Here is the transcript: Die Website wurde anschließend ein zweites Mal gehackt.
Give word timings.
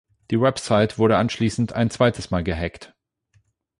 Die 0.31 0.41
Website 0.41 0.97
wurde 0.97 1.17
anschließend 1.19 1.73
ein 1.73 1.91
zweites 1.91 2.31
Mal 2.31 2.43
gehackt. 2.43 2.95